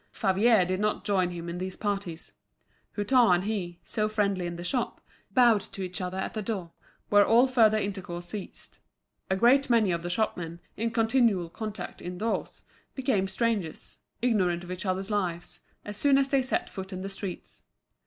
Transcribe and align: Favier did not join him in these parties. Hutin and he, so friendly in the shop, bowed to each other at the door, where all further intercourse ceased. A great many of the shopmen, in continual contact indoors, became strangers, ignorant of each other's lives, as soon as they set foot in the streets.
Favier 0.11 0.65
did 0.65 0.79
not 0.79 1.05
join 1.05 1.29
him 1.29 1.47
in 1.47 1.59
these 1.59 1.75
parties. 1.75 2.31
Hutin 2.97 3.35
and 3.35 3.43
he, 3.43 3.79
so 3.85 4.09
friendly 4.09 4.47
in 4.47 4.55
the 4.55 4.63
shop, 4.63 4.99
bowed 5.29 5.61
to 5.61 5.83
each 5.83 6.01
other 6.01 6.17
at 6.17 6.33
the 6.33 6.41
door, 6.41 6.71
where 7.09 7.23
all 7.23 7.45
further 7.45 7.77
intercourse 7.77 8.25
ceased. 8.25 8.79
A 9.29 9.35
great 9.35 9.69
many 9.69 9.91
of 9.91 10.01
the 10.01 10.09
shopmen, 10.09 10.59
in 10.75 10.89
continual 10.89 11.51
contact 11.51 12.01
indoors, 12.01 12.63
became 12.95 13.27
strangers, 13.27 13.97
ignorant 14.23 14.63
of 14.63 14.71
each 14.71 14.87
other's 14.87 15.11
lives, 15.11 15.59
as 15.85 15.97
soon 15.97 16.17
as 16.17 16.29
they 16.29 16.41
set 16.41 16.67
foot 16.67 16.91
in 16.91 17.01
the 17.03 17.07
streets. 17.09 17.61